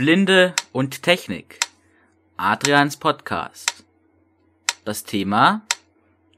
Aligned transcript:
Blinde 0.00 0.54
und 0.72 1.02
Technik. 1.02 1.60
Adrians 2.38 2.96
Podcast. 2.96 3.84
Das 4.86 5.04
Thema 5.04 5.60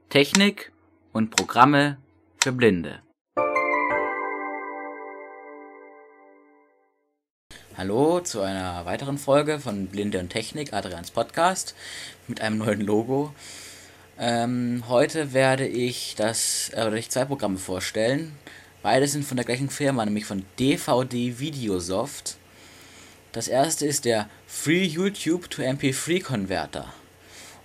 Technik 0.08 0.72
und 1.12 1.30
Programme 1.30 1.96
für 2.42 2.50
Blinde. 2.50 3.02
Hallo 7.76 8.18
zu 8.18 8.40
einer 8.40 8.84
weiteren 8.84 9.16
Folge 9.16 9.60
von 9.60 9.86
Blinde 9.86 10.18
und 10.18 10.30
Technik, 10.30 10.72
Adrians 10.72 11.12
Podcast, 11.12 11.76
mit 12.26 12.40
einem 12.40 12.58
neuen 12.58 12.80
Logo. 12.80 13.32
Ähm, 14.18 14.82
heute 14.88 15.34
werde 15.34 15.68
ich 15.68 16.16
das, 16.16 16.70
äh, 16.70 16.78
werde 16.78 16.98
ich 16.98 17.10
zwei 17.10 17.26
Programme 17.26 17.58
vorstellen. 17.58 18.36
Beide 18.82 19.06
sind 19.06 19.24
von 19.24 19.36
der 19.36 19.46
gleichen 19.46 19.70
Firma, 19.70 20.04
nämlich 20.04 20.24
von 20.24 20.44
DVD 20.58 21.38
Videosoft. 21.38 22.38
Das 23.32 23.48
erste 23.48 23.86
ist 23.86 24.04
der 24.04 24.28
Free 24.46 24.84
YouTube 24.84 25.48
to 25.48 25.62
MP3 25.62 26.22
Converter. 26.22 26.92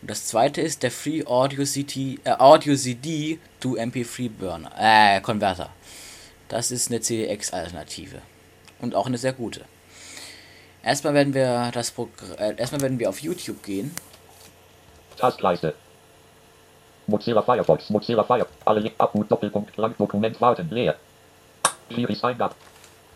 Und 0.02 0.09
das 0.09 0.26
zweite 0.26 0.62
ist 0.62 0.81
der 0.81 0.91
Free 0.91 1.26
Audio 1.26 1.66
CD, 1.66 2.20
äh, 2.23 2.31
Audio 2.31 2.73
CD 2.76 3.38
to 3.59 3.76
MP3 3.76 4.30
Burner, 4.30 4.71
äh, 4.77 5.20
Converter. 5.20 5.70
Das 6.48 6.71
ist 6.71 6.90
eine 6.90 7.02
CDX 7.02 7.52
Alternative. 7.52 8.21
Und 8.80 8.95
auch 8.95 9.07
eine 9.07 9.17
sehr 9.17 9.34
gute. 9.34 9.66
Erstmal 10.84 11.13
werden 11.13 11.34
wir 11.34 11.71
das 11.73 11.91
Progr 11.91 12.40
äh, 12.40 12.55
erstmal 12.55 12.79
werden 12.79 12.98
wir 12.98 13.09
auf 13.09 13.20
YouTube 13.20 13.62
gehen. 13.62 13.93
Tastleiste. 15.18 15.73
Mozilla 17.07 17.41
Firefox, 17.41 17.90
Mozilla 17.90 18.23
Firefox, 18.23 18.52
alle 18.63 18.79
Link, 18.79 18.95
Abhut, 18.98 19.29
Doppelpunkt, 19.29 19.76
Langdokument, 19.76 20.40
warten, 20.40 20.70
leer. 20.70 20.95
Giris 21.90 22.23
Eingab. 22.23 22.55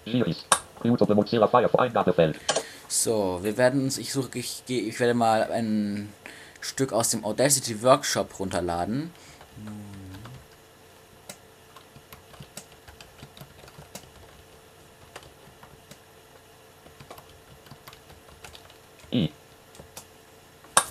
Giris. 0.05 0.45
YouTube 0.85 1.09
Mozilla 1.15 1.47
Firefox 1.47 1.81
Eingabefeld. 1.81 2.37
So, 2.87 3.39
wir 3.41 3.57
werden 3.57 3.83
uns, 3.83 3.97
ich 3.97 4.11
suche, 4.11 4.37
ich 4.37 4.63
gehe, 4.65 4.81
ich 4.81 4.99
werde 4.99 5.13
mal 5.13 5.49
ein 5.51 6.11
Stück 6.59 6.93
aus 6.93 7.09
dem 7.09 7.23
Audacity 7.23 7.81
Workshop 7.83 8.39
runterladen. 8.39 9.11
I. 19.13 19.29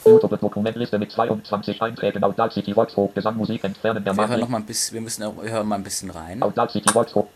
YouTube 0.05 0.41
Dokumentliste 0.41 0.99
mit 0.99 1.13
22 1.13 1.81
Einträgen 1.81 2.25
Audacity 2.25 2.75
Voxhof 2.75 3.15
Gesang 3.15 3.37
Musik 3.37 3.65
entfernen 3.65 4.03
der 4.03 4.17
Wir 4.17 4.29
hören 4.29 4.41
noch 4.41 4.49
mal 4.49 4.59
ein 4.59 4.67
bisschen, 4.67 4.95
wir 4.95 5.01
müssen 5.01 5.23
auch, 5.23 5.43
wir 5.43 5.51
hören 5.51 5.69
mal 5.69 5.77
ein 5.77 5.85
bisschen 5.85 6.11
rein. 6.11 6.43
Audacity 6.43 6.95
Voxhof. 6.95 7.27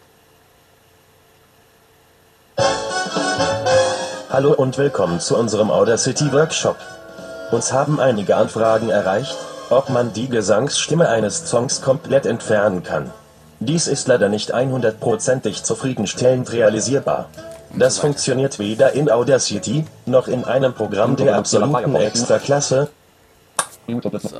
Hallo 4.35 4.53
und 4.53 4.79
willkommen 4.79 5.21
zu 5.21 5.37
unserem 5.37 5.71
Audacity 5.71 6.33
Workshop. 6.33 6.75
Uns 7.53 7.73
haben 7.73 8.01
einige 8.01 8.35
Anfragen 8.35 8.91
erreicht, 8.91 9.37
ob 9.71 9.91
man 9.91 10.13
die 10.13 10.29
Gesangsstimme 10.29 11.09
eines 11.09 11.49
Songs 11.49 11.83
komplett 11.83 12.27
entfernen 12.27 12.83
kann. 12.83 13.13
Dies 13.61 13.87
ist 13.87 14.09
leider 14.09 14.29
nicht 14.29 14.53
100%ig 14.53 15.63
zufriedenstellend 15.63 16.53
realisierbar. 16.53 17.29
Das 17.79 18.01
funktioniert 18.01 18.59
weder 18.59 18.95
in 18.95 19.09
Audacity, 19.09 19.85
noch 20.05 20.27
in 20.27 20.43
einem 20.43 20.75
Programm 20.75 21.15
der 21.15 21.37
absoluten 21.37 21.95
Extraklasse, 21.95 22.89
So. 23.87 24.39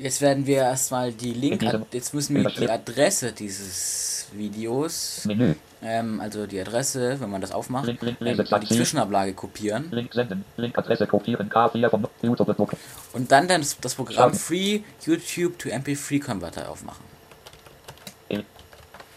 Jetzt 0.00 0.22
werden 0.22 0.46
wir 0.46 0.56
erstmal 0.56 1.12
die 1.12 1.34
Link, 1.34 1.62
jetzt 1.92 2.14
müssen 2.14 2.34
wir 2.36 2.48
die 2.48 2.70
Adresse 2.70 3.32
dieses 3.32 4.28
Videos, 4.32 5.24
Menü. 5.26 5.54
ähm, 5.82 6.20
also 6.20 6.46
die 6.46 6.58
Adresse, 6.58 7.20
wenn 7.20 7.28
man 7.28 7.42
das 7.42 7.52
aufmacht, 7.52 7.86
Link, 7.86 8.00
Link, 8.00 8.18
ähm, 8.20 8.60
die. 8.60 8.66
Zwischenablage 8.66 9.34
kopieren 9.34 9.90
Link 9.90 10.14
senden. 10.14 10.44
Link 10.56 10.78
Adresse 10.78 11.06
kopieren 11.06 11.50
K4 11.50 11.90
von 11.90 12.06
YouTube 12.22 12.76
und 13.12 13.30
dann 13.30 13.46
das, 13.48 13.78
das 13.78 13.94
Programm 13.94 14.30
Schauen. 14.30 14.34
Free 14.34 14.80
YouTube 15.04 15.58
to 15.58 15.68
MP3 15.68 16.24
Converter 16.24 16.70
aufmachen. 16.70 17.04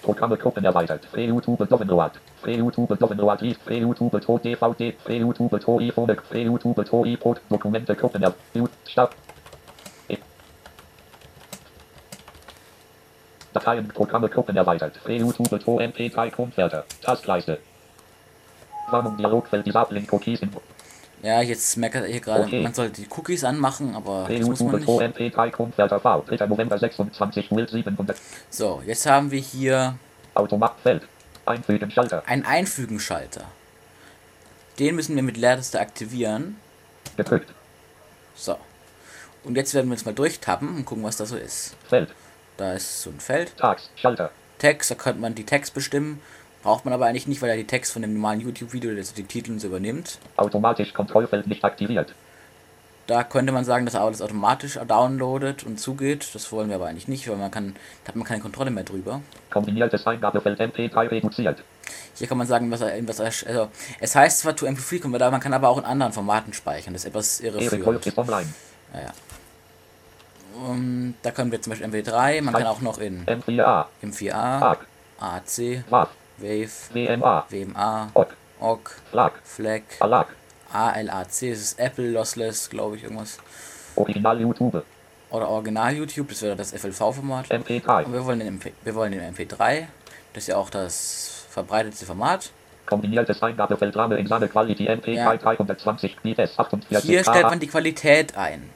Programme 0.01 0.35
Gruppen 0.35 0.66
erweitert. 0.66 1.05
Free 1.05 1.27
YouTube 1.27 1.66
Download. 1.69 2.11
Free 2.41 2.57
YouTube 2.57 2.99
Download 2.99 3.41
liest. 3.41 3.61
Free 3.61 3.79
YouTube 3.79 4.22
To 4.22 4.38
DVD. 4.38 4.93
Free 5.05 5.19
YouTube 5.19 5.57
To 5.61 5.79
iPhone. 5.79 6.17
Free 6.29 6.43
YouTube 6.43 6.85
To 6.85 7.05
iPod. 7.05 7.39
Dokumente 7.49 7.95
Gruppen 7.95 8.22
er. 8.22 8.33
Start. 8.85 9.16
Dateien 13.53 13.88
Programme 13.88 14.30
Gruppen 14.30 14.56
erweitert. 14.56 14.97
Free 14.97 15.18
YouTube 15.18 15.59
To 15.64 15.80
MP3 15.80 16.31
Converter. 16.31 16.86
Tastleiste. 17.02 17.59
Warnung 18.90 19.18
Dialogfeld 19.18 19.66
Disabling 19.66 20.08
Cookies 20.12 20.41
in 20.41 20.50
Ja, 21.22 21.41
jetzt 21.41 21.78
meckert 21.78 22.03
er 22.03 22.09
hier 22.12 22.19
gerade, 22.19 22.44
Okay. 22.44 22.62
man 22.62 22.74
sollte 22.74 23.02
die 23.02 23.08
Cookies 23.09 23.44
anmachen, 23.44 23.96
aber 23.96 24.28
das 24.30 24.46
muss 24.46 24.59
man 24.59 24.75
nicht. 24.75 24.88
MP3 24.90 25.52
Converter 25.52 26.00
V. 26.00 26.24
3. 26.28 26.46
November 26.47 26.78
26 26.78 27.52
Will 27.52 27.69
700. 27.69 28.18
So, 28.50 28.81
jetzt 28.86 29.06
haben 29.06 29.31
wir 29.31 29.40
hier 29.40 29.96
Automatfeld. 30.35 31.03
Einfügen 31.46 31.91
Schalter. 31.91 32.24
einen 32.25 32.46
Einfügenschalter. 32.46 33.44
Den 34.80 34.96
müssen 34.96 35.16
wir 35.16 35.24
mit 35.24 35.38
Leertaste 35.38 35.80
aktivieren. 35.80 36.58
Gedrückt. 37.18 37.53
So. 38.35 38.58
Und 39.44 39.56
jetzt 39.56 39.74
werden 39.74 39.88
wir 39.88 39.94
uns 39.94 40.06
mal 40.06 40.14
durchtappen 40.16 40.70
und 40.75 40.85
gucken, 40.85 41.03
was 41.03 41.18
da 41.18 41.25
so 41.25 41.35
ist. 41.35 41.75
Feld. 41.88 42.09
Da 42.58 42.74
ist 42.74 43.02
so 43.02 43.09
ein 43.09 43.19
Feld. 43.19 43.56
Tags. 43.58 43.90
Schalter. 43.96 44.31
Text, 44.59 44.91
da 44.91 44.96
könnte 44.96 45.19
man 45.22 45.36
die 45.36 45.46
Text 45.46 45.74
bestimmen. 45.74 46.22
Braucht 46.62 46.86
man 46.86 46.94
aber 46.94 47.08
eigentlich 47.08 47.28
nicht, 47.28 47.41
weil 47.41 47.50
er 47.50 47.58
die 47.58 47.68
Text 47.68 47.91
von 47.91 48.02
dem 48.02 48.14
normalen 48.14 48.40
YouTube-Video, 48.40 48.91
also 48.91 49.14
die 49.16 49.24
Titel 49.24 49.52
und 49.52 49.59
so 49.59 49.68
übernimmt. 49.68 50.19
Automatisch 50.38 50.94
Kontrollfeld 50.94 51.47
nicht 51.47 51.64
aktiviert. 51.66 52.14
Da 53.06 53.25
könnte 53.25 53.52
man 53.52 53.66
sagen, 53.66 53.84
dass 53.84 53.96
er 53.96 54.02
alles 54.02 54.22
automatisch 54.22 54.80
downloadet 54.88 55.64
und 55.64 55.78
zugeht. 55.78 56.34
Das 56.34 56.50
wollen 56.53 56.69
wir 56.69 56.78
aber 56.78 56.88
eigentlich 56.88 57.09
nicht, 57.09 57.28
weil 57.28 57.36
man 57.36 57.52
kann, 57.52 57.75
da 58.06 58.09
hat 58.09 58.16
man 58.16 58.25
keine 58.25 58.41
Kontrolle 58.41 58.72
mehr 58.72 58.85
drüber. 58.85 59.20
Kombiniertes 59.50 60.08
Eingabefeld 60.08 60.62
MP3 60.62 61.12
reduziert. 61.12 61.62
Hier 62.16 62.28
kann 62.28 62.38
man 62.38 62.47
sagen, 62.47 62.72
was 62.72 62.80
er, 62.80 63.06
was 63.06 63.20
er, 63.20 63.25
also, 63.50 63.70
es 64.00 64.16
heißt 64.16 64.40
zwar 64.40 64.56
to 64.56 64.66
MP3 64.66 65.02
Converter, 65.02 65.31
man 65.31 65.41
kann 65.41 65.53
aber 65.53 65.68
auch 65.68 65.80
in 65.80 65.84
anderen 65.84 66.14
Formaten 66.14 66.53
speichern. 66.53 66.94
Das 66.94 67.03
ist 67.03 67.09
etwas 67.09 67.41
Erik 67.41 67.56
Wolf 67.56 67.74
irreführend. 67.74 68.08
ist 68.08 68.18
online. 68.18 68.47
Um, 70.56 71.16
da 71.22 71.31
können 71.31 71.52
wir 71.52 71.62
zum 71.62 71.72
Beispiel 71.72 71.90
MP3, 71.90 72.41
man 72.41 72.53
kann 72.53 72.68
auch 72.68 72.81
noch 72.81 73.00
in 73.00 73.25
M4A. 73.25 73.86
M4A, 74.03 74.62
AG. 74.62 74.78
AC, 75.19 75.84
WAV. 75.90 76.09
Wave, 76.38 76.69
WMA. 76.94 77.46
WMA. 77.50 78.12
OGG, 78.59 78.90
FLAC. 79.12 79.34
FLAC, 79.44 79.84
ALAC. 80.00 80.28
ALAC, 80.72 81.28
das 81.28 81.41
ist 81.41 81.80
Apple 81.80 82.12
Lossless, 82.12 82.69
glaube 82.69 82.97
ich, 82.97 83.03
irgendwas. 83.03 83.38
Original 83.96 84.40
YouTube. 84.41 84.84
Oder 85.30 85.50
Original 85.50 85.94
YouTube, 85.94 86.30
das 86.30 86.41
wäre 86.41 86.56
das 86.56 86.72
FLV-Format. 86.74 87.50
Und 87.52 87.68
MP3. 87.68 88.12
wir 88.12 88.25
wollen, 88.25 88.40
den 88.40 88.47
MP, 88.50 88.74
wir 88.84 88.96
wollen 88.96 89.12
den 89.12 89.22
MP3, 89.35 89.88
das 90.34 90.44
ist 90.44 90.47
ja 90.47 90.58
auch 90.58 90.70
das 90.70 91.46
verbreitetste 91.50 92.06
Format. 92.06 92.52
Kombiniertes 92.85 93.41
Eingabefeld 93.41 93.96
Rame 93.96 94.18
in 94.18 94.28
Quality 94.28 94.90
MP3 94.90 95.12
Ja. 95.14 95.38
320 95.38 96.18
BS 96.22 96.59
48 96.59 97.09
Hier 97.09 97.24
stellt 97.24 97.44
man 97.44 97.59
die 97.59 97.68
Qualität 97.68 98.35
ein. 98.35 98.70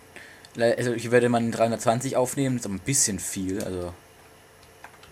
Also 0.60 0.94
hier 0.94 1.12
würde 1.12 1.30
man 1.30 1.52
320 1.52 2.18
aufnehmen, 2.18 2.58
das 2.58 2.66
ist 2.66 2.72
ein 2.72 2.80
bisschen 2.80 3.20
viel, 3.20 3.64
also 3.64 3.94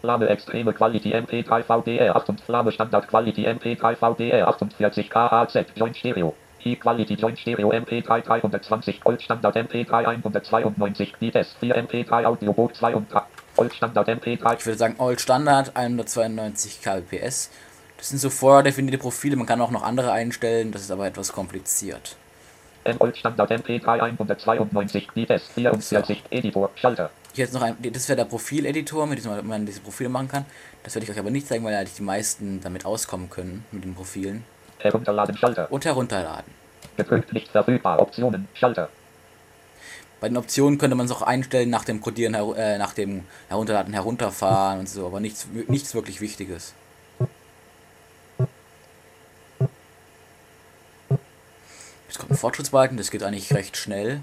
Flamme 0.01 0.27
extreme 0.29 0.71
Quality 0.73 1.15
MP3 1.15 1.63
VDR 1.63 2.15
8 2.15 2.29
und 2.29 2.41
Flamme 2.41 2.71
Standard 2.71 3.07
Quality 3.07 3.47
MP3 3.47 3.95
VDR 3.95 4.47
48 4.47 5.09
KHZ 5.09 5.65
Joint 5.75 5.97
Stereo. 5.97 6.35
High 6.63 6.79
Quality 6.79 7.13
Joint 7.15 7.39
Stereo 7.39 7.71
MP3 7.71 8.21
320 8.21 9.01
Gold 9.01 9.21
Standard 9.21 9.55
MP3 9.55 10.05
192 10.05 11.15
BS 11.19 11.55
4 11.59 11.87
MP3 11.87 12.25
Audiobook 12.25 12.75
2 12.75 12.95
und 12.95 13.11
3 13.11 13.21
Gold 13.55 13.73
Standard 13.73 14.09
MP3 14.09 14.57
ich 14.57 14.65
würde 14.65 14.77
sagen 14.77 14.95
Old 14.97 15.21
Standard 15.21 15.75
192 15.75 16.81
kbps. 16.81 17.49
Das 17.97 18.09
sind 18.09 18.19
so 18.19 18.29
vordefinierte 18.29 18.97
Profile, 18.97 19.35
man 19.35 19.45
kann 19.47 19.61
auch 19.61 19.71
noch 19.71 19.83
andere 19.83 20.11
einstellen, 20.11 20.71
das 20.71 20.81
ist 20.81 20.91
aber 20.91 21.07
etwas 21.07 21.31
kompliziert. 21.31 22.17
M 22.85 22.99
Gold 22.99 23.17
Standard 23.17 23.51
MP3 23.51 23.99
192 23.99 25.07
BS 25.11 25.47
44 25.55 26.23
Editor 26.29 26.69
Schalter. 26.75 27.09
Hier 27.33 27.45
jetzt 27.45 27.53
noch 27.53 27.63
ein, 27.63 27.75
das 27.81 28.07
wäre 28.07 28.17
der 28.17 28.25
Profileditor, 28.25 29.07
mit 29.07 29.23
dem 29.23 29.47
man 29.47 29.65
diese 29.65 29.81
Profile 29.81 30.07
machen 30.07 30.27
kann. 30.27 30.45
Das 30.83 30.93
werde 30.95 31.05
ich 31.05 31.11
euch 31.11 31.19
aber 31.19 31.31
nicht 31.31 31.47
zeigen, 31.47 31.65
weil 31.65 31.73
eigentlich 31.73 31.95
die 31.95 32.03
meisten 32.03 32.61
damit 32.61 32.85
auskommen 32.85 33.29
können, 33.29 33.65
mit 33.71 33.83
den 33.83 33.95
Profilen. 33.95 34.43
Herunterladen 34.77 35.35
Schalter. 35.35 35.71
Und 35.71 35.83
herunterladen. 35.83 36.53
Gedrückt 36.95 37.33
nicht 37.33 37.49
verfügbar 37.49 37.99
Optionen 37.99 38.47
Schalter. 38.53 38.89
Bei 40.21 40.29
den 40.29 40.37
Optionen 40.37 40.77
könnte 40.77 40.95
man 40.95 41.07
es 41.07 41.11
auch 41.11 41.23
einstellen 41.23 41.69
nach 41.69 41.85
dem 41.85 42.01
Codieren, 42.01 42.35
äh, 42.35 42.77
nach 42.77 42.93
dem 42.93 43.25
Herunterladen, 43.49 43.93
herunterfahren 43.93 44.79
und 44.79 44.89
so, 44.89 45.07
aber 45.07 45.19
nichts, 45.19 45.47
nichts 45.67 45.93
wirklich 45.95 46.21
Wichtiges. 46.21 46.73
Jetzt 52.15 52.19
kommt 52.21 52.31
ein 52.31 52.34
Fortschrittsbalken, 52.45 52.95
das 52.95 53.09
geht 53.09 53.23
eigentlich 53.23 53.51
recht 53.53 53.75
schnell. 53.75 54.21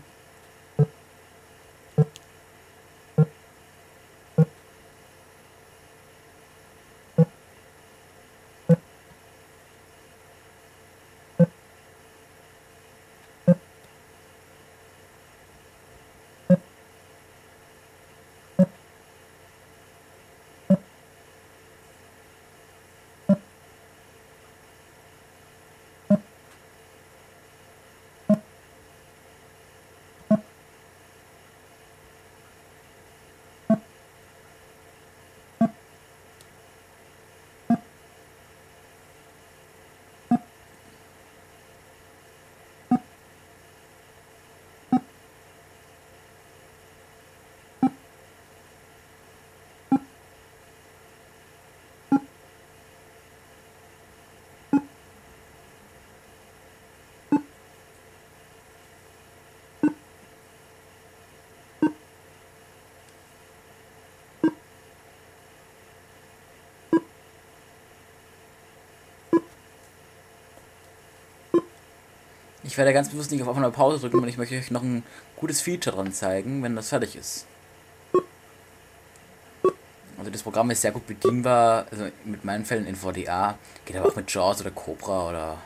Ich 72.72 72.78
werde 72.78 72.94
ganz 72.94 73.10
bewusst 73.10 73.30
nicht 73.30 73.42
auf 73.42 73.54
eine 73.54 73.70
Pause 73.70 74.00
drücken, 74.00 74.22
weil 74.22 74.30
ich 74.30 74.38
möchte 74.38 74.56
euch 74.56 74.70
noch 74.70 74.82
ein 74.82 75.02
gutes 75.36 75.60
Feature 75.60 75.94
dran 75.94 76.10
zeigen, 76.10 76.62
wenn 76.62 76.74
das 76.74 76.88
fertig 76.88 77.16
ist. 77.16 77.44
Also 80.16 80.30
das 80.30 80.42
Programm 80.42 80.70
ist 80.70 80.80
sehr 80.80 80.92
gut 80.92 81.06
bedienbar, 81.06 81.84
also 81.90 82.06
mit 82.24 82.46
meinen 82.46 82.64
Fällen 82.64 82.86
in 82.86 82.96
VDA, 82.96 83.58
geht 83.84 83.94
aber 83.98 84.08
auch 84.08 84.16
mit 84.16 84.32
JAWS 84.32 84.62
oder 84.62 84.70
Cobra 84.70 85.28
oder... 85.28 85.58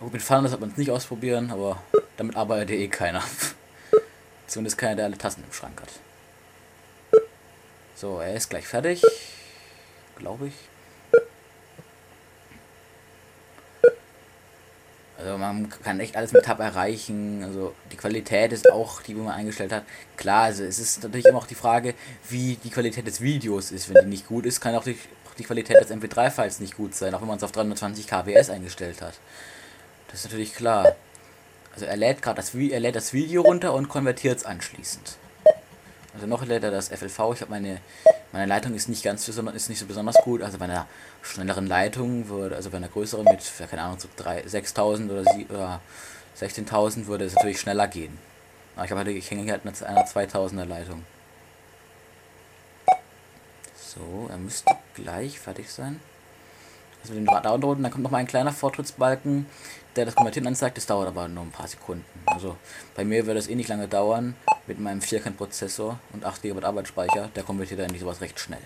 Gut, 0.00 0.14
mit 0.14 0.22
Fun, 0.22 0.42
das 0.42 0.54
hat 0.54 0.60
man 0.60 0.70
es 0.70 0.78
nicht 0.78 0.90
ausprobieren, 0.90 1.50
aber 1.50 1.82
damit 2.16 2.34
arbeitet 2.34 2.70
eh 2.70 2.88
keiner. 2.88 3.22
Zumindest 4.46 4.78
keiner, 4.78 4.96
der 4.96 5.04
alle 5.04 5.18
Tassen 5.18 5.44
im 5.46 5.52
Schrank 5.52 5.82
hat. 5.82 7.20
So, 7.94 8.20
er 8.20 8.36
ist 8.36 8.48
gleich 8.48 8.66
fertig. 8.66 9.02
Glaube 10.16 10.46
ich. 10.46 10.54
Also 15.20 15.36
man 15.36 15.68
kann 15.82 16.00
echt 16.00 16.16
alles 16.16 16.32
mit 16.32 16.44
Tab 16.44 16.60
erreichen. 16.60 17.44
Also 17.44 17.74
die 17.92 17.96
Qualität 17.96 18.52
ist 18.52 18.70
auch 18.72 19.02
die, 19.02 19.14
die 19.14 19.20
man 19.20 19.34
eingestellt 19.34 19.72
hat. 19.72 19.84
Klar, 20.16 20.44
also 20.44 20.64
es 20.64 20.78
ist 20.78 21.02
natürlich 21.02 21.26
immer 21.26 21.38
auch 21.38 21.46
die 21.46 21.54
Frage, 21.54 21.94
wie 22.28 22.56
die 22.56 22.70
Qualität 22.70 23.06
des 23.06 23.20
Videos 23.20 23.70
ist. 23.70 23.92
Wenn 23.92 24.04
die 24.04 24.10
nicht 24.10 24.26
gut 24.26 24.46
ist, 24.46 24.60
kann 24.60 24.74
auch 24.74 24.84
die, 24.84 24.98
die 25.38 25.44
Qualität 25.44 25.80
des 25.80 25.90
MP3-Files 25.90 26.60
nicht 26.60 26.76
gut 26.76 26.94
sein, 26.94 27.14
auch 27.14 27.20
wenn 27.20 27.28
man 27.28 27.36
es 27.36 27.42
auf 27.42 27.52
320 27.52 28.06
kbs 28.06 28.50
eingestellt 28.50 29.02
hat. 29.02 29.14
Das 30.08 30.20
ist 30.20 30.24
natürlich 30.24 30.54
klar. 30.54 30.96
Also 31.72 31.84
er 31.86 31.96
lädt 31.96 32.22
gerade 32.22 32.36
das, 32.36 32.54
er 32.54 32.80
lädt 32.80 32.96
das 32.96 33.12
Video 33.12 33.42
runter 33.42 33.74
und 33.74 33.88
konvertiert 33.88 34.38
es 34.38 34.44
anschließend. 34.44 35.18
Also 36.14 36.26
noch 36.26 36.44
lädt 36.44 36.64
er 36.64 36.70
das 36.70 36.88
FLV. 36.88 37.34
Ich 37.34 37.40
habe 37.40 37.50
meine 37.50 37.80
meine 38.32 38.46
Leitung 38.46 38.74
ist 38.74 38.88
nicht 38.88 39.02
ganz 39.02 39.26
ist 39.26 39.68
nicht 39.68 39.78
so 39.78 39.86
besonders 39.86 40.16
gut. 40.22 40.42
Also 40.42 40.58
bei 40.58 40.66
einer 40.66 40.86
schnelleren 41.22 41.66
Leitung 41.66 42.28
würde, 42.28 42.54
also 42.54 42.70
bei 42.70 42.76
einer 42.76 42.88
größeren 42.88 43.24
mit, 43.24 43.40
keine 43.68 43.82
Ahnung, 43.82 43.98
so 43.98 44.08
6000 44.46 45.10
oder, 45.10 45.24
oder 45.48 45.80
16.000 46.38 47.06
würde 47.06 47.24
es 47.24 47.34
natürlich 47.34 47.60
schneller 47.60 47.88
gehen. 47.88 48.16
Aber 48.76 48.84
ich, 48.84 48.90
habe 48.92 49.04
halt, 49.04 49.08
ich 49.08 49.30
hänge 49.30 49.50
halt 49.50 49.64
mit 49.64 49.82
einer 49.82 50.06
2000er 50.06 50.64
Leitung. 50.64 51.04
So, 53.76 54.28
er 54.30 54.36
müsste 54.36 54.76
gleich 54.94 55.40
fertig 55.40 55.68
sein. 55.68 56.00
Also 57.02 57.14
dem 57.14 57.26
Downloaden, 57.26 57.82
dann 57.82 57.92
kommt 57.92 58.04
noch 58.04 58.10
mal 58.10 58.18
ein 58.18 58.26
kleiner 58.26 58.52
Fortschrittsbalken, 58.52 59.46
der 59.96 60.04
das 60.04 60.14
Konvertieren 60.14 60.46
anzeigt. 60.48 60.76
Das 60.76 60.86
dauert 60.86 61.08
aber 61.08 61.28
nur 61.28 61.44
ein 61.44 61.50
paar 61.50 61.68
Sekunden. 61.68 62.04
Also 62.26 62.56
bei 62.94 63.04
mir 63.04 63.26
wird 63.26 63.38
es 63.38 63.48
eh 63.48 63.54
nicht 63.54 63.68
lange 63.68 63.88
dauern 63.88 64.34
mit 64.66 64.78
meinem 64.78 65.00
4-Kern-Prozessor 65.00 65.98
und 66.12 66.24
8 66.24 66.42
GB 66.42 66.62
Arbeitsspeicher. 66.62 67.30
Der 67.34 67.42
konvertiert 67.42 67.80
eigentlich 67.80 68.02
sowas 68.02 68.20
recht 68.20 68.38
schnell. 68.38 68.60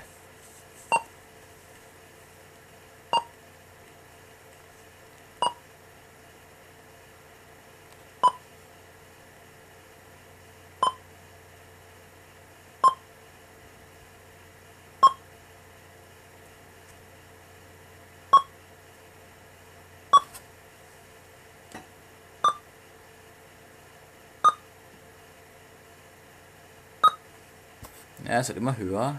Ja, 28.23 28.39
es 28.41 28.49
wird 28.49 28.59
immer 28.59 28.77
höher. 28.77 29.19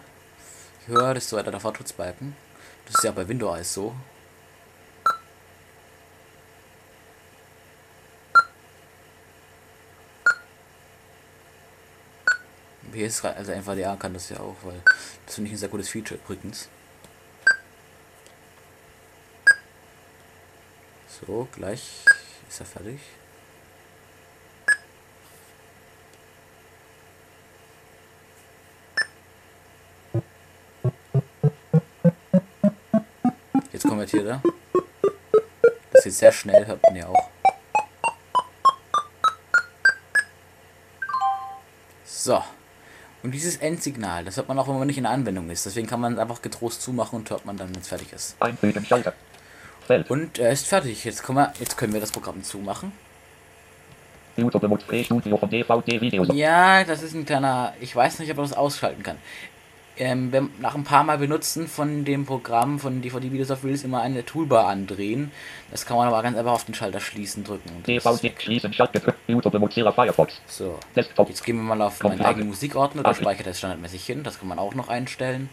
Je 0.88 0.94
höher, 0.94 1.14
desto 1.14 1.36
weiter 1.36 1.52
der 1.52 1.60
Fortschrittsbalken. 1.60 2.36
Das 2.86 2.96
ist 2.96 3.04
ja 3.04 3.12
bei 3.12 3.28
Windows 3.28 3.74
so. 3.74 3.96
Ist 12.94 13.26
also 13.26 13.52
einfach 13.52 13.76
ja 13.76 13.96
kann 13.98 14.14
das 14.14 14.30
ja 14.30 14.40
auch, 14.40 14.56
weil 14.64 14.82
das 15.26 15.36
finde 15.36 15.50
ich 15.50 15.56
ein 15.56 15.60
sehr 15.60 15.70
gutes 15.70 15.90
Feature 15.90 16.20
übrigens. 16.24 16.70
So, 21.08 21.48
gleich 21.52 22.06
ist 22.48 22.60
er 22.62 22.66
fertig. 22.66 23.00
Konvertiert 33.96 34.28
er. 34.28 34.42
Das 35.92 36.04
geht 36.04 36.14
sehr 36.14 36.32
schnell, 36.32 36.68
hört 36.68 36.84
man 36.84 36.96
ja 36.96 37.08
auch. 37.08 37.30
So. 42.04 42.44
Und 43.24 43.32
dieses 43.32 43.58
Endsignal, 43.58 44.26
das 44.26 44.38
hört 44.38 44.48
man 44.48 44.60
auch, 44.60 44.68
wenn 44.68 44.78
man 44.78 44.88
nicht 44.88 44.98
in 44.98 45.04
der 45.04 45.14
Anwendung 45.14 45.50
ist. 45.50 45.66
Deswegen 45.66 45.88
kann 45.88 46.00
man 46.00 46.14
es 46.14 46.20
einfach 46.20 46.42
getrost 46.42 46.82
zumachen 46.82 47.20
und 47.20 47.30
hört 47.30 47.46
man 47.46 47.58
dann, 47.58 47.74
wenn 47.74 47.82
es 47.82 47.88
fertig 47.88 48.14
ist. 48.14 48.36
Und 50.10 50.38
er 50.38 50.52
ist 50.52 50.68
fertig. 50.68 51.06
Jetzt 51.06 51.24
können, 51.24 51.38
wir, 51.38 51.54
jetzt 51.60 51.78
können 51.78 51.94
wir 51.94 52.02
das 52.02 52.12
Programm 52.12 52.44
zumachen. 52.44 52.92
Ja, 56.36 56.84
das 56.84 57.02
ist 57.02 57.14
ein 57.14 57.26
kleiner. 57.26 57.74
Ich 57.80 57.96
weiß 57.96 58.20
nicht, 58.20 58.30
ob 58.32 58.38
man 58.38 58.48
das 58.48 58.58
ausschalten 58.58 59.02
kann 59.02 59.18
ähm, 59.98 60.32
wenn, 60.32 60.50
nach 60.60 60.76
ein 60.76 60.84
paar 60.84 61.04
Mal 61.04 61.18
benutzen 61.18 61.68
von 61.68 62.06
dem 62.06 62.26
Programm 62.26 62.80
von 62.80 63.02
DVD 63.02 63.32
Videos 63.32 63.52
of 63.52 63.64
Reels 63.64 63.84
immer 63.84 64.02
eine 64.02 64.26
Toolbar 64.26 64.68
andrehen. 64.68 65.32
Das 65.72 65.86
kann 65.86 65.98
man 65.98 66.08
aber 66.08 66.22
ganz 66.22 66.38
einfach 66.38 66.52
auf 66.52 66.66
den 66.66 66.76
Schalter 66.76 67.00
schließen 67.00 67.44
drücken. 67.44 67.84
DVD 67.84 68.34
schließen, 68.38 68.74
Firefox. 69.94 70.42
So, 70.48 70.80
jetzt 70.96 71.44
gehen 71.44 71.56
wir 71.58 71.64
mal 71.64 71.82
auf 71.82 72.02
meinen 72.04 72.22
eigenen 72.22 72.50
Musikordner, 72.50 73.04
da 73.04 73.14
speichert 73.14 73.48
er 73.48 73.52
es 73.52 73.58
standardmäßig 73.60 74.06
hin, 74.06 74.24
das 74.24 74.40
kann 74.40 74.48
man 74.48 74.60
auch 74.60 74.76
noch 74.76 74.90
einstellen 74.90 75.50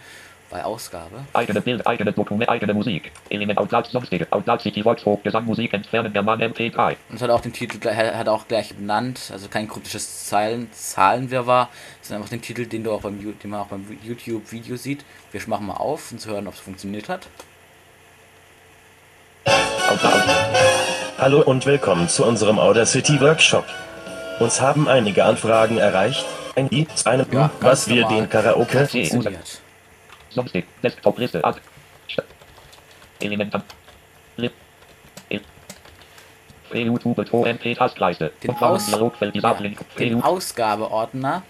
bei 0.52 0.64
Ausgabe. 0.64 1.24
Eigene 1.32 1.62
Bild, 1.62 1.86
eigene 1.86 2.12
Dokumente, 2.12 2.48
eigene 2.50 2.74
Musik. 2.74 3.10
Element 3.30 3.58
Outlaut, 3.58 3.86
sonstige, 3.86 4.26
Outlaut 4.30 4.60
City 4.60 4.82
Volkshof, 4.82 5.22
Gesang, 5.22 5.46
Musik, 5.46 5.72
Entfernen, 5.72 6.12
der 6.12 6.22
Mann, 6.22 6.40
MP3. 6.40 6.96
Und 7.08 7.16
es 7.16 7.22
hat 7.22 7.30
auch 7.30 7.40
den 7.40 7.54
Titel, 7.54 7.78
hat 7.88 8.28
auch 8.28 8.46
gleich 8.46 8.74
benannt, 8.74 9.30
also 9.32 9.48
kein 9.48 9.66
kryptisches 9.66 10.26
Zeilen, 10.26 10.70
Zahlenwirrwarr, 10.72 11.70
sondern 12.02 12.22
einfach 12.22 12.30
den 12.30 12.42
Titel, 12.42 12.66
den 12.66 12.84
du 12.84 12.92
auch 12.92 13.00
beim, 13.00 13.18
den 13.18 13.50
man 13.50 13.60
auch 13.60 13.68
beim 13.68 13.84
YouTube-Video 14.02 14.76
sieht. 14.76 15.04
Wir 15.32 15.40
machen 15.46 15.66
mal 15.66 15.74
auf, 15.74 16.12
um 16.12 16.18
zu 16.18 16.30
hören, 16.30 16.46
ob 16.46 16.54
es 16.54 16.60
funktioniert 16.60 17.08
hat. 17.08 17.26
Hallo 21.18 21.40
und 21.40 21.64
willkommen 21.64 22.08
zu 22.08 22.26
unserem 22.26 22.58
Audacity 22.58 23.20
Workshop. 23.20 23.64
Uns 24.38 24.60
haben 24.60 24.86
einige 24.86 25.24
Anfragen 25.24 25.78
erreicht, 25.78 26.26
ein 26.56 26.68
I, 26.70 26.86
einem, 27.06 27.26
ja, 27.32 27.50
was 27.60 27.88
wir 27.88 28.06
den 28.06 28.28
Karaoke 28.28 28.86
Thumbstick. 30.34 30.66
Desktop 30.82 31.18
liste. 31.18 31.40
Ad. 31.44 31.60
Element. 33.20 33.54
Den, 38.42 38.54
Aus 38.56 38.90
ja, 38.90 39.56
den 39.98 40.22
Ausgabeordner. 40.22 41.42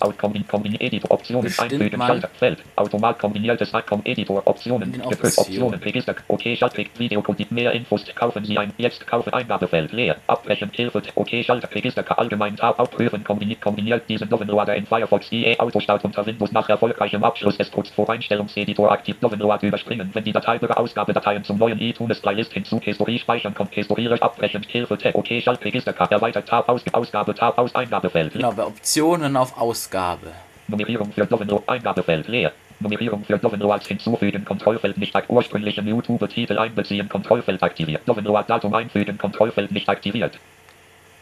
Schalter 2.06 2.30
Feld. 2.38 2.58
Automat 2.76 3.18
kombiniertes 3.18 3.72
Icon 3.72 4.00
Editor 4.04 4.42
Optionen. 4.46 5.02
Optionen 5.02 5.80
Register 5.80 6.14
OK 6.28 6.42
Schalter 6.56 6.84
Video 6.98 7.22
mehr 7.50 7.72
Infos 7.72 8.04
kaufen 8.14 8.44
Sie 8.44 8.58
ein 8.58 8.72
jetzt 8.78 9.06
kaufe 9.06 9.32
Eingabefeld 9.32 9.92
leer. 9.92 10.16
Abbrechen 10.26 10.70
Hilfe 10.72 11.02
OK 11.14 11.30
Schalter 11.44 11.74
Register 11.74 12.18
allgemein 12.18 12.56
Tab 12.56 12.78
aufprüfen 12.78 13.24
kombiniert 13.24 13.60
kombiniert 13.60 14.08
diesen 14.08 14.28
Novenloader 14.28 14.74
in 14.76 14.86
Firefox 14.86 15.30
IE 15.32 15.58
Autostart 15.58 16.04
unter 16.04 16.24
Windows 16.26 16.52
nach 16.52 16.68
erfolgreichem 16.68 17.24
Abschluss 17.24 17.58
des 17.58 17.70
Codes 17.70 17.90
vor 17.90 18.08
Einstellungseditor 18.10 18.90
aktiv 18.90 19.16
Novenloader 19.20 19.66
überspringen. 19.66 20.10
Wenn 20.12 20.24
die 20.24 20.32
Datei 20.32 20.56
über 20.56 20.78
Ausgabedateien 20.78 21.44
zum 21.44 21.58
neuen 21.58 21.80
iTunes 21.80 22.20
Playlist 22.20 22.52
hinzu 22.52 22.80
Historie 22.80 23.18
speichern 23.18 23.54
kommt 23.54 23.74
Historie 23.74 24.08
abbrechen 24.20 24.62
Hilfe 24.62 24.98
OK 25.14 25.42
Schaltregisterkarte 25.42 26.14
erweitert 26.14 26.48
Tab 26.48 26.68
aus 26.68 26.82
Ausgabe 26.92 27.34
Tab 27.34 27.58
aus 27.58 27.74
Eingabefeld. 27.74 28.32
Genau, 28.32 28.52
bei 28.52 28.64
Optionen 28.64 29.36
auf 29.36 29.58
Ausgabe. 29.58 30.32
Nummerierung 30.68 31.12
für 31.12 31.26
Domino 31.26 31.62
Eingabefeld 31.66 32.28
leer. 32.28 32.52
Nummerierung 32.80 33.24
für 33.24 33.38
Domino 33.38 33.70
als 33.70 33.86
hinzufügen 33.86 34.44
Kontrollfeld 34.44 34.96
nicht 34.98 35.14
aktiviert. 35.14 35.36
Ursprünglichen 35.38 35.86
YouTube-Titel 35.86 36.58
einbeziehen 36.58 37.08
Kontrollfeld 37.08 37.62
aktiviert. 37.62 38.02
Domino 38.06 38.42
Datum 38.42 38.74
einfügen 38.74 39.18
Kontrollfeld 39.18 39.70
nicht 39.70 39.88
aktiviert. 39.88 40.38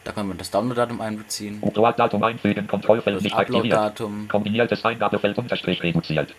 Da 0.05 0.13
kann 0.13 0.29
man 0.29 0.39
das 0.39 0.51
Download-Datum 0.51 1.01
einbeziehen. 1.01 1.63
Upload-Datum 1.63 2.23
einfügen 2.23 2.67
Kontrollfeld 2.67 3.21
nicht 3.21 3.37
aktiviert. 3.37 4.03
Kombiniertes 4.29 4.85
Eingabefeld 4.85 5.37
unterstrich 5.37 5.83
reduziert. 5.83 6.35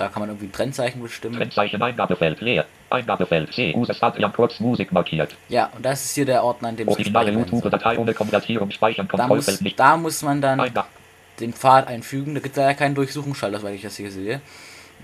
Da 0.00 0.08
kann 0.08 0.20
man 0.20 0.30
irgendwie 0.30 0.46
ein 0.46 0.52
Trennzeichen 0.52 1.02
bestimmen. 1.02 1.36
Trennzeichen 1.36 1.82
Eingabefeld 1.82 2.40
leer. 2.40 2.64
Eingabefeld 2.88 3.52
C. 3.52 3.74
User 3.74 3.94
Adrian 4.00 4.32
Kurz 4.32 4.58
Musik 4.58 4.92
markiert. 4.92 5.36
Ja, 5.48 5.70
und 5.76 5.84
das 5.84 6.04
ist 6.04 6.14
hier 6.14 6.24
der 6.24 6.42
Ordner, 6.42 6.70
in 6.70 6.76
dem 6.76 6.88
Originale 6.88 7.30
YouTube-Datei 7.32 7.98
ohne 7.98 8.14
Konvertierung 8.14 8.70
speichern. 8.70 9.08
Da 9.12 9.26
muss, 9.26 9.60
da 9.76 9.96
muss 9.96 10.22
man 10.22 10.40
dann 10.40 10.58
Eingab 10.58 10.88
den 11.40 11.52
Pfad 11.52 11.88
einfügen. 11.88 12.34
Da 12.34 12.40
gibt 12.40 12.56
es 12.56 12.62
leider 12.62 12.74
keinen 12.74 12.94
Durchsuchungsschalter, 12.94 13.62
weil 13.62 13.74
ich 13.74 13.82
das 13.82 13.96
hier 13.96 14.10
sehe. 14.10 14.40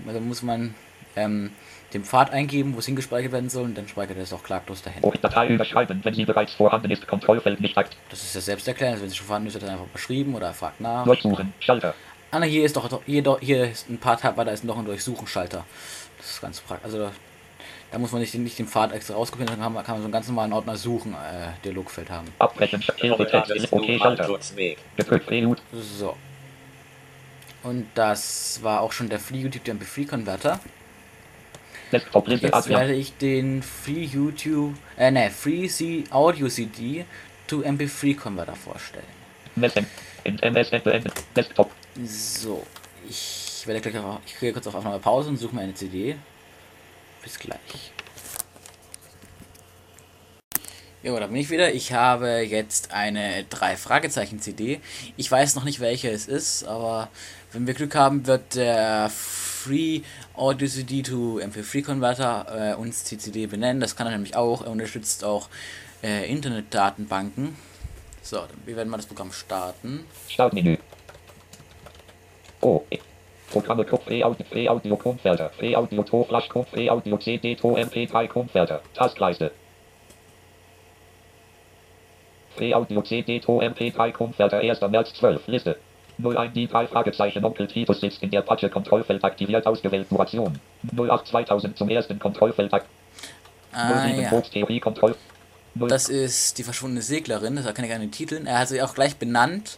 Also 0.07 0.19
muss 0.19 0.43
man 0.43 0.75
ähm, 1.15 1.51
den 1.93 2.03
Pfad 2.03 2.31
eingeben, 2.31 2.75
wo 2.75 2.79
es 2.79 2.85
hingespeichert 2.85 3.31
werden 3.31 3.49
soll, 3.49 3.65
und 3.65 3.77
dann 3.77 3.87
speichert 3.87 4.17
er 4.17 4.23
es 4.23 4.33
auch 4.33 4.43
klaglos 4.43 4.81
dahin. 4.81 5.01
Datei 5.21 5.49
überschreiben, 5.49 5.99
wenn 6.03 6.13
sie 6.13 6.25
bereits 6.25 6.53
vorhanden 6.53 6.91
ist. 6.91 7.07
Kontrollfeld 7.07 7.59
nicht 7.61 7.75
zeigt. 7.75 7.97
Das 8.09 8.21
ist 8.21 8.35
ja 8.35 8.41
selbst 8.41 8.67
erklärt, 8.67 8.93
also 8.93 9.03
wenn 9.03 9.09
sie 9.09 9.15
schon 9.15 9.27
vorhanden 9.27 9.47
ist, 9.47 9.53
wird 9.55 9.63
er 9.63 9.71
einfach 9.71 9.85
beschrieben 9.87 10.35
oder 10.35 10.53
fragt 10.53 10.81
nach. 10.81 11.05
Durchsuchen. 11.05 11.53
Schalter. 11.59 11.93
Ah, 12.31 12.39
ne, 12.39 12.45
hier 12.45 12.65
ist 12.65 12.75
doch, 12.75 13.01
hier, 13.05 13.23
doch, 13.23 13.39
hier 13.39 13.71
ist 13.71 13.89
ein 13.89 13.97
paar 13.97 14.19
Tab 14.19 14.37
weiter 14.37 14.51
ist 14.51 14.63
noch 14.63 14.77
ein 14.77 14.85
Durchsuchen-Schalter. 14.85 15.65
Das 16.17 16.29
ist 16.31 16.41
ganz 16.41 16.59
praktisch. 16.59 16.85
Also 16.85 17.09
da 17.91 17.99
muss 17.99 18.11
man 18.11 18.19
nicht, 18.21 18.33
nicht 18.35 18.59
den 18.59 18.67
Pfad 18.67 18.91
extra 18.91 19.13
rauskopieren, 19.13 19.47
dann 19.49 19.61
kann 19.61 19.73
man, 19.73 19.85
kann 19.85 19.95
man 19.95 20.01
so 20.01 20.05
einen 20.05 20.11
ganz 20.13 20.27
normalen 20.27 20.51
Ordner 20.51 20.75
suchen, 20.75 21.13
äh, 21.13 21.53
Dialogfeld 21.63 22.09
haben. 22.09 22.27
Abbrechen. 22.39 22.83
Okay, 23.71 23.97
Schalter. 23.97 24.39
So. 25.73 26.17
Und 27.63 27.87
das 27.95 28.59
war 28.61 28.81
auch 28.81 28.91
schon 28.91 29.09
der 29.09 29.19
Free 29.19 29.39
YouTube 29.39 29.63
der 29.63 29.75
MP3 29.75 30.07
Converter. 30.07 30.59
Desktop-Liste. 31.91 32.47
Jetzt 32.47 32.55
Adrian. 32.55 32.81
werde 32.81 32.93
ich 32.93 33.15
den 33.17 33.63
Free 33.63 34.03
YouTube, 34.03 34.75
äh 34.97 35.09
ne, 35.09 35.29
Free 35.29 35.67
C 35.67 36.03
Audio 36.09 36.49
CD 36.49 37.05
to 37.47 37.61
MP3 37.61 38.17
Converter 38.17 38.55
vorstellen. 38.55 39.05
Desktop. 41.35 41.71
So, 42.05 42.63
ich 43.09 43.63
werde 43.65 43.81
gleich 43.81 44.03
auf, 44.03 44.19
ich 44.25 44.39
gehe 44.39 44.53
kurz 44.53 44.67
auf 44.67 44.75
Aufnahme 44.75 44.99
Pause 44.99 45.29
und 45.29 45.37
suche 45.37 45.55
mir 45.55 45.61
eine 45.61 45.73
CD. 45.73 46.15
Bis 47.23 47.39
gleich. 47.39 47.91
Jo, 51.01 51.19
da 51.19 51.27
bin 51.27 51.37
ich 51.37 51.49
wieder. 51.49 51.73
Ich 51.73 51.93
habe 51.93 52.39
jetzt 52.39 52.91
eine 52.91 53.45
drei 53.45 53.75
Fragezeichen 53.75 54.39
CD. 54.39 54.79
Ich 55.15 55.31
weiß 55.31 55.55
noch 55.55 55.63
nicht 55.63 55.79
welche 55.79 56.09
es 56.09 56.27
ist, 56.27 56.65
aber 56.65 57.09
wenn 57.51 57.65
wir 57.65 57.73
Glück 57.73 57.95
haben, 57.95 58.27
wird 58.27 58.55
der 58.55 59.09
Free 59.09 60.01
Audio 60.35 60.67
CD 60.67 61.01
to 61.01 61.39
MP3 61.39 61.83
Converter 61.83 62.73
äh, 62.73 62.75
uns 62.75 63.05
die 63.05 63.17
CD 63.17 63.47
benennen. 63.47 63.79
Das 63.79 63.95
kann 63.95 64.05
er 64.05 64.13
nämlich 64.13 64.35
auch. 64.35 64.61
Er 64.63 64.69
unterstützt 64.71 65.23
auch 65.23 65.49
äh, 66.03 66.29
Internetdatenbanken. 66.29 67.55
So, 68.21 68.43
wir 68.65 68.75
werden 68.75 68.89
mal 68.89 68.97
das 68.97 69.07
Programm 69.07 69.31
starten. 69.31 70.03
Startmenü. 70.27 70.77
Oh. 72.61 72.83
E. 72.89 72.97
Programme 73.51 73.85
Kopf 73.85 74.09
E-Audio, 74.09 74.45
E-Audio, 74.53 74.97
Grundfelder, 74.97 75.51
E-Audio, 75.61 76.03
To, 76.03 76.23
Flash, 76.25 76.49
Kopf, 76.49 76.75
E-Audio, 76.75 77.17
CD, 77.17 77.55
To, 77.55 77.75
MP3, 77.77 78.27
Grundfelder, 78.27 78.81
Tastleiste. 78.93 79.51
E-Audio, 82.59 83.01
CD, 83.03 83.39
To, 83.39 83.61
MP3, 83.61 84.11
Grundfelder, 84.11 84.59
1. 84.59 84.81
März 84.89 85.13
12, 85.13 85.47
Liste. 85.47 85.77
01 86.19 86.51
die 86.53 86.67
drei 86.67 86.87
Fragezeichen 86.87 87.45
Onkel 87.45 87.67
Titus 87.67 88.01
sitzt 88.01 88.23
in 88.23 88.31
der 88.31 88.41
Patsche 88.41 88.69
Kontrollfeld 88.69 89.23
aktiviert 89.23 89.67
ausgewählt 89.67 90.07
Duration. 90.09 90.59
08 90.97 91.27
2000 91.27 91.77
zum 91.77 91.89
ersten 91.89 92.17
Kontrollfeld 92.17 92.73
ak- 92.73 92.85
Ah 93.71 94.07
07 94.07 94.21
ja. 94.23 94.29
Bootstheorie 94.29 94.79
Kontroll. 94.79 95.15
0 95.75 95.87
Das 95.89 96.09
ist 96.09 96.57
die 96.57 96.63
verschwundene 96.63 97.03
Seglerin, 97.03 97.55
das 97.55 97.71
kann 97.75 97.85
ich 97.85 97.93
an 97.93 98.01
den 98.01 98.11
Titeln. 98.11 98.47
Er 98.47 98.57
hat 98.59 98.67
sie 98.69 98.81
auch 98.81 98.95
gleich 98.95 99.17
benannt. 99.17 99.77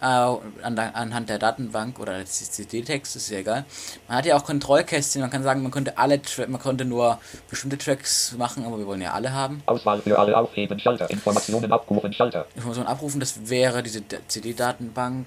Äh, 0.00 0.04
an 0.04 0.76
der, 0.76 0.94
anhand 0.94 1.28
der 1.28 1.38
Datenbank 1.38 1.98
oder 1.98 2.18
des 2.18 2.50
CD-Text, 2.52 3.16
ist 3.16 3.30
ja 3.30 3.38
egal. 3.38 3.64
Man 4.06 4.18
hat 4.18 4.26
ja 4.26 4.36
auch 4.36 4.44
Kontrollkästchen, 4.44 5.20
man 5.20 5.30
kann 5.30 5.42
sagen, 5.42 5.62
man 5.62 5.72
konnte 5.72 5.98
alle 5.98 6.22
Tra 6.22 6.46
man 6.46 6.60
konnte 6.60 6.84
nur 6.84 7.18
bestimmte 7.50 7.78
Tracks 7.78 8.34
machen, 8.38 8.64
aber 8.64 8.78
wir 8.78 8.86
wollen 8.86 9.00
ja 9.00 9.12
alle 9.12 9.32
haben. 9.32 9.62
Auswahl 9.66 10.00
für 10.00 10.18
alle 10.18 10.36
aufheben 10.36 10.78
Schalter. 10.78 11.10
Informationen 11.10 11.72
abrufen 11.72 12.12
Schalter. 12.12 12.46
Informationen 12.54 12.88
abrufen, 12.88 13.20
das 13.20 13.48
wäre 13.48 13.82
diese 13.82 14.02
CD-Datenbank. 14.28 15.26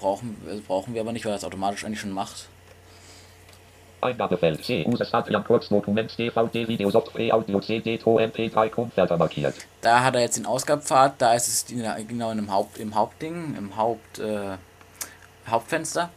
Brauchen, 0.00 0.36
brauchen 0.66 0.94
wir 0.94 1.02
aber 1.02 1.12
nicht, 1.12 1.24
weil 1.24 1.32
das 1.32 1.44
automatisch 1.44 1.84
eigentlich 1.84 2.00
schon 2.00 2.12
macht. 2.12 2.48
Eingabefeld 4.06 4.64
C. 4.64 4.84
User 4.86 5.06
Adrian 5.12 5.44
Kurzdokument 5.44 6.16
DVD 6.18 6.66
Video 6.68 6.90
Software 6.90 7.34
Audio 7.34 7.60
CD 7.60 7.98
To 7.98 8.18
MP3 8.18 8.68
Grundfelder 8.70 9.16
markiert. 9.16 9.54
Da 9.80 10.02
hat 10.02 10.14
er 10.14 10.22
jetzt 10.22 10.36
den 10.36 10.46
Ausgabepfad, 10.46 11.14
da 11.18 11.34
ist 11.34 11.48
es 11.48 11.66
genau 12.08 12.30
in 12.30 12.36
dem 12.38 12.50
Haupt, 12.50 12.78
im 12.78 12.94
Hauptding, 12.94 13.54
im 13.56 13.76
Haupt, 13.76 14.18
äh, 14.18 14.56
Hauptfenster. 15.48 16.10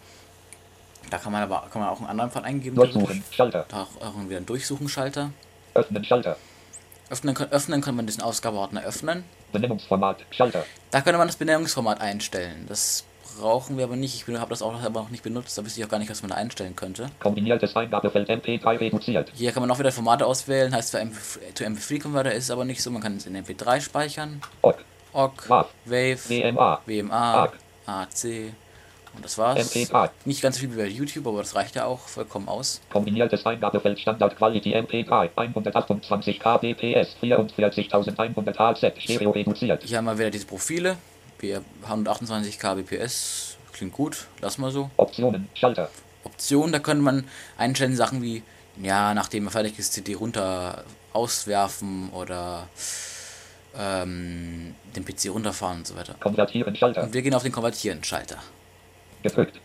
Da 1.10 1.17
kann 1.17 1.31
man 1.31 1.41
aber 1.43 1.67
kann 1.72 1.81
man 1.81 1.89
auch 1.89 2.00
einen 2.00 2.08
anderen 2.10 2.31
Pfad 2.31 2.43
eingeben. 2.43 2.75
Durchsuchen 2.75 3.24
Schalter. 3.31 3.65
Da 3.69 3.81
auch 3.84 4.13
wieder 4.25 4.38
einen 4.38 4.46
Durchsuchen-Schalter. 4.46 5.31
Öffnen 5.74 6.03
Schalter. 6.03 6.38
Öffnen, 7.10 7.34
kann- 7.34 7.50
öffnen 7.51 7.81
kann 7.81 7.96
man 7.96 8.05
diesen 8.05 8.22
Ausgabeordner 8.22 8.84
öffnen. 8.84 9.24
Benennungsformat 9.51 10.17
Schalter. 10.29 10.63
Da 10.91 11.01
könnte 11.01 11.17
man 11.17 11.27
das 11.27 11.38
Benennungsformat 11.38 12.00
einstellen. 12.01 12.65
Das 12.69 13.03
brauchen 13.39 13.77
wir 13.77 13.86
aber 13.86 13.96
nicht. 13.96 14.15
Ich 14.15 14.38
habe 14.38 14.50
das 14.50 14.62
auch 14.62 14.81
aber 14.81 15.01
noch 15.01 15.10
nicht 15.10 15.24
benutzt. 15.24 15.58
Da 15.58 15.65
wüsste 15.65 15.79
ich 15.79 15.86
auch 15.86 15.89
gar 15.89 16.00
nicht, 16.00 16.12
was 16.12 16.22
man 16.22 16.29
da 16.29 16.36
einstellen 16.36 16.75
könnte. 16.75 17.08
Kombiniertes 17.19 17.75
Eingabefeld 17.75 18.29
MP3 18.29 18.79
reduziert. 18.79 19.31
Hier 19.34 19.51
kann 19.51 19.62
man 19.62 19.72
auch 19.72 19.79
wieder 19.79 19.91
Formate 19.91 20.25
auswählen. 20.25 20.74
Heißt 20.74 20.91
für 20.91 21.00
MP, 21.00 21.17
to 21.55 21.63
MP3 21.63 22.01
Converter 22.01 22.34
ist 22.34 22.51
aber 22.51 22.65
nicht 22.65 22.81
so. 22.84 22.91
Man 22.91 23.01
kann 23.01 23.17
es 23.17 23.25
in 23.25 23.36
MP3 23.36 23.81
speichern. 23.81 24.41
OGG. 24.62 24.77
OGG, 25.13 25.50
WAV. 25.50 25.67
Wave, 25.86 26.29
WMA. 26.29 26.81
WMA, 26.86 27.34
ARC. 27.34 27.53
AC. 27.88 28.53
Und 29.15 29.25
das 29.25 29.38
war's. 29.38 29.74
MP3. 29.74 30.10
Nicht 30.25 30.41
ganz 30.41 30.55
so 30.55 30.62
viel 30.62 30.74
wie 30.74 30.77
bei 30.77 30.88
YouTube, 30.88 31.25
aber 31.25 31.39
das 31.39 31.55
reicht 31.55 31.75
ja 31.75 31.86
auch 31.86 32.00
vollkommen 32.00 32.48
aus. 32.48 32.79
Kombiniertes 32.91 33.46
Eingabefeld 33.46 34.00
Standard 34.00 34.38
Quality 34.38 34.75
MP3 34.75 35.29
128 35.36 36.39
kbps 36.39 37.15
44100 37.19 38.60
HZ 38.60 39.01
Stereo 39.01 39.31
reduziert. 39.31 39.84
Hier 39.84 39.98
haben 39.98 40.05
wir 40.05 40.17
wieder 40.17 40.29
diese 40.29 40.46
Profile. 40.46 40.98
Wir 41.39 41.63
128 41.84 42.60
kbps. 42.60 43.58
Klingt 43.74 43.93
gut. 43.93 44.27
Lass 44.41 44.58
mal 44.58 44.72
so. 44.72 44.89
Optionen 44.98 45.48
Schalter. 45.53 45.89
Optionen, 46.24 46.72
da 46.72 46.79
könnte 46.79 47.03
man 47.03 47.25
einstellen 47.58 47.96
Sachen 47.96 48.22
wie, 48.22 48.43
ja, 48.81 49.13
nachdem 49.13 49.48
er 49.48 49.51
fertig 49.51 49.79
ist, 49.79 49.93
CD 49.93 50.15
runter 50.15 50.84
auswerfen 51.13 52.10
oder 52.12 52.67
ähm, 53.77 54.75
den 54.96 55.05
PC 55.05 55.29
runterfahren 55.29 55.79
und 55.79 55.88
so 55.88 55.96
weiter. 55.96 56.15
Konvertieren 56.19 56.75
Schalter. 56.75 57.03
Und 57.03 57.13
wir 57.13 57.22
gehen 57.22 57.34
auf 57.34 57.43
den 57.43 57.51
Konvertieren-Schalter. 57.51 58.38
Gedrückt. 59.24 59.60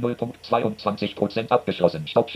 0.22% 0.00 1.48
abgeschlossen. 1.50 2.06
Stopp 2.08 2.30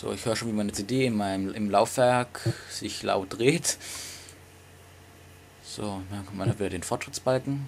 So, 0.00 0.12
ich 0.12 0.24
höre 0.24 0.36
schon, 0.36 0.46
wie 0.46 0.52
meine 0.52 0.70
CD 0.70 1.06
in 1.06 1.16
meinem, 1.16 1.52
im 1.52 1.70
Laufwerk 1.70 2.48
sich 2.70 3.02
laut 3.02 3.36
dreht. 3.36 3.78
So, 5.64 6.00
dann 6.08 6.24
kommt 6.24 6.38
man 6.38 6.56
wieder 6.56 6.70
den 6.70 6.84
Fortschrittsbalken. 6.84 7.66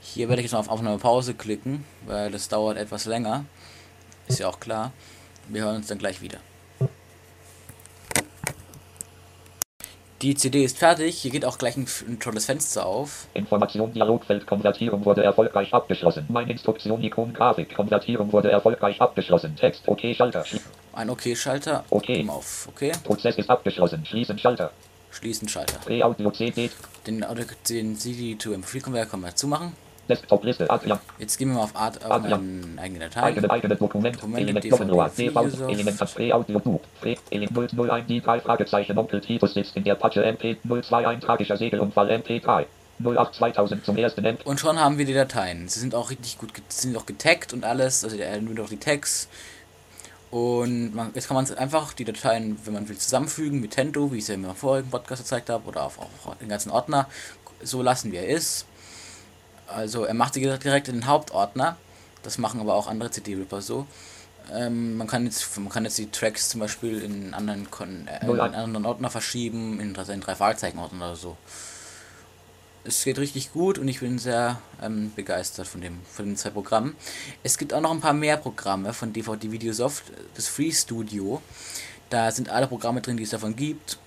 Hier 0.00 0.30
werde 0.30 0.40
ich 0.40 0.46
jetzt 0.46 0.52
mal 0.52 0.60
auf 0.60 0.70
Aufnahme 0.70 0.96
Pause 0.96 1.34
klicken, 1.34 1.84
weil 2.06 2.30
das 2.30 2.48
dauert 2.48 2.78
etwas 2.78 3.04
länger. 3.04 3.44
Ist 4.26 4.38
ja 4.38 4.48
auch 4.48 4.58
klar. 4.58 4.94
Wir 5.48 5.64
hören 5.64 5.76
uns 5.76 5.88
dann 5.88 5.98
gleich 5.98 6.22
wieder. 6.22 6.40
Die 10.22 10.34
CD 10.34 10.64
ist 10.64 10.76
fertig. 10.76 11.22
Hier 11.22 11.30
geht 11.30 11.46
auch 11.46 11.56
gleich 11.56 11.78
ein, 11.78 11.86
ein 12.06 12.20
tolles 12.20 12.44
Fenster 12.44 12.84
auf. 12.84 13.26
Information 13.32 13.90
Dialogfeld 13.94 14.46
Konvertierung 14.46 15.02
wurde 15.06 15.24
erfolgreich 15.24 15.72
abgeschlossen. 15.72 16.26
Meine 16.28 16.52
Instruktion 16.52 17.02
Ikon 17.02 17.32
Grafik 17.32 17.74
Konvertierung 17.74 18.30
wurde 18.30 18.50
erfolgreich 18.50 19.00
abgeschlossen. 19.00 19.56
Text 19.56 19.88
OK 19.88 20.14
Schalter. 20.14 20.44
Ein 20.92 21.08
OK-Schalter. 21.08 21.84
Okay. 21.88 22.14
Gehen 22.14 22.26
wir 22.26 22.34
auf 22.34 22.68
OK. 22.68 22.92
Prozess 23.04 23.38
ist 23.38 23.48
abgeschlossen. 23.48 24.04
Schließen 24.04 24.38
Schalter. 24.38 24.72
Schließen 25.10 25.48
Schalter. 25.48 25.78
Den, 27.06 27.24
den 27.68 27.96
CD 27.96 28.34
to 28.34 28.50
MP3 28.50 28.82
Converter 28.82 29.10
können 29.10 29.22
wir 29.22 29.34
zumachen. 29.34 29.72
Desktop 30.10 30.44
Liste 30.44 30.68
Adrian. 30.68 30.98
Jetzt 31.18 31.38
gehen 31.38 31.48
wir 31.48 31.54
mal 31.54 31.62
auf 31.62 31.76
Art 31.76 32.04
auf 32.04 32.10
Adrian. 32.10 32.60
meinen 32.60 32.78
eigene 32.78 33.08
Datei. 33.08 33.22
Eigene 33.22 33.50
eigene 33.50 33.76
Dokument. 33.76 34.16
Dokumente, 34.16 34.42
Element 34.42 34.72
Doppelrohr. 34.72 35.10
Videos. 35.16 35.60
Element 35.60 36.00
als 36.00 36.12
Pre-Audio 36.12 36.58
Du. 36.60 36.80
Pre 37.00 37.16
Element 37.30 37.72
001 37.72 38.06
die 38.06 38.20
drei 38.20 38.40
Fragezeichen 38.40 38.98
Onkel 38.98 39.20
Titus 39.20 39.54
sitzt 39.54 39.76
in 39.76 39.84
der 39.84 39.94
Patsche 39.94 40.24
MP 40.24 40.58
021 40.64 41.24
tragischer 41.24 41.56
Segelunfall 41.56 42.10
MP3. 42.10 42.66
08 43.02 43.34
2000 43.34 43.84
zum 43.84 43.96
ersten 43.96 44.24
MP. 44.24 44.44
Und 44.44 44.60
schon 44.60 44.78
haben 44.78 44.98
wir 44.98 45.06
die 45.06 45.14
Dateien. 45.14 45.68
Sie 45.68 45.80
sind 45.80 45.94
auch 45.94 46.10
richtig 46.10 46.38
gut, 46.38 46.52
sind 46.68 46.96
auch 46.96 47.06
getaggt 47.06 47.52
und 47.52 47.64
alles. 47.64 48.04
Also 48.04 48.16
nur 48.40 48.54
noch 48.54 48.68
die 48.68 48.76
Tags. 48.76 49.28
Und 50.30 50.94
man, 50.94 51.10
jetzt 51.14 51.26
kann 51.26 51.34
man 51.34 51.50
einfach 51.56 51.92
die 51.92 52.04
Dateien, 52.04 52.58
wenn 52.64 52.74
man 52.74 52.88
will, 52.88 52.96
zusammenfügen 52.96 53.60
mit 53.60 53.72
Tento, 53.72 54.12
wie 54.12 54.18
ich 54.18 54.22
es 54.22 54.28
ja 54.28 54.34
im 54.34 54.54
vorigen 54.54 54.88
Podcast 54.88 55.22
gezeigt 55.22 55.50
habe, 55.50 55.68
oder 55.68 55.84
auf, 55.84 55.98
auf 55.98 56.36
den 56.40 56.48
ganzen 56.48 56.70
Ordner. 56.70 57.08
So 57.62 57.82
lassen, 57.82 58.12
wie 58.12 58.16
er 58.16 58.28
ist. 58.28 58.66
Also 59.74 60.04
er 60.04 60.14
macht 60.14 60.34
sie 60.34 60.40
direkt 60.40 60.88
in 60.88 60.96
den 60.96 61.06
Hauptordner. 61.06 61.76
Das 62.22 62.38
machen 62.38 62.60
aber 62.60 62.74
auch 62.74 62.86
andere 62.86 63.10
CD-Ripper 63.10 63.62
so. 63.62 63.86
Ähm, 64.52 64.96
man, 64.96 65.06
kann 65.06 65.24
jetzt, 65.24 65.56
man 65.58 65.68
kann 65.68 65.84
jetzt 65.84 65.96
die 65.98 66.10
Tracks 66.10 66.48
zum 66.48 66.60
Beispiel 66.60 67.02
in 67.02 67.12
einen 67.12 67.34
anderen, 67.34 67.70
Kon 67.70 68.08
äh, 68.08 68.26
in 68.48 68.54
anderen 68.54 68.84
Ordner 68.86 69.10
verschieben, 69.10 69.80
in, 69.80 69.94
drei- 69.94 70.12
in 70.12 70.20
drei 70.20 70.34
Fragezeichen-Ordner 70.34 71.06
oder 71.06 71.16
so. 71.16 71.36
Es 72.82 73.04
geht 73.04 73.18
richtig 73.18 73.52
gut 73.52 73.78
und 73.78 73.88
ich 73.88 74.00
bin 74.00 74.18
sehr 74.18 74.58
ähm, 74.82 75.12
begeistert 75.14 75.66
von, 75.68 75.82
dem, 75.82 76.00
von 76.10 76.24
den 76.26 76.36
zwei 76.36 76.50
Programmen. 76.50 76.96
Es 77.42 77.58
gibt 77.58 77.74
auch 77.74 77.80
noch 77.80 77.90
ein 77.90 78.00
paar 78.00 78.14
mehr 78.14 78.38
Programme 78.38 78.94
von 78.94 79.12
DVD 79.12 79.52
Videosoft, 79.52 80.04
das 80.34 80.48
Free 80.48 80.72
Studio. 80.72 81.42
Da 82.08 82.30
sind 82.30 82.48
alle 82.48 82.66
Programme 82.66 83.02
drin, 83.02 83.18
die 83.18 83.22
es 83.24 83.30
davon 83.30 83.54
gibt. 83.54 83.98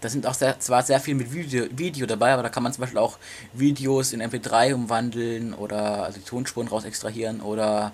Da 0.00 0.08
sind 0.08 0.26
auch 0.26 0.34
sehr, 0.34 0.58
zwar 0.58 0.82
sehr 0.82 1.00
viel 1.00 1.14
mit 1.14 1.32
Video, 1.32 1.66
Video 1.70 2.06
dabei, 2.06 2.32
aber 2.32 2.42
da 2.42 2.48
kann 2.48 2.62
man 2.62 2.72
zum 2.72 2.82
Beispiel 2.82 2.98
auch 2.98 3.18
Videos 3.52 4.12
in 4.12 4.22
MP3 4.22 4.74
umwandeln 4.74 5.54
oder 5.54 6.04
also 6.04 6.18
die 6.18 6.24
Tonspuren 6.24 6.68
raus 6.68 6.84
extrahieren 6.84 7.40
oder 7.40 7.92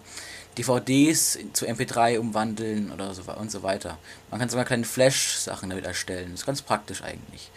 DVDs 0.57 1.39
zu 1.53 1.67
MP3 1.67 2.19
umwandeln 2.19 2.91
oder 2.91 3.15
so 3.15 3.23
und 3.33 3.51
so 3.51 3.63
weiter. 3.63 3.99
Man 4.31 4.41
kann 4.41 4.49
sogar 4.49 4.65
kleine 4.65 4.85
Flash-Sachen 4.85 5.71
damit 5.71 5.85
erstellen. 5.85 6.31
Das 6.33 6.41
ist 6.41 6.47
ganz 6.47 6.63
praktisch 6.63 7.03
eigentlich. 7.03 7.51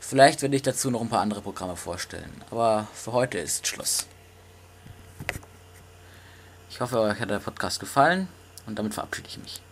Vielleicht 0.00 0.42
werde 0.42 0.56
ich 0.56 0.62
dazu 0.62 0.90
noch 0.90 1.00
ein 1.00 1.08
paar 1.08 1.20
andere 1.20 1.40
Programme 1.40 1.76
vorstellen. 1.76 2.32
Aber 2.50 2.86
für 2.94 3.12
heute 3.12 3.38
ist 3.38 3.66
Schluss. 3.66 4.06
Ich 6.70 6.80
hoffe, 6.80 7.00
euch 7.00 7.18
hat 7.18 7.30
der 7.30 7.40
Podcast 7.40 7.80
gefallen 7.80 8.28
und 8.66 8.78
damit 8.78 8.94
verabschiede 8.94 9.28
ich 9.28 9.38
mich. 9.38 9.67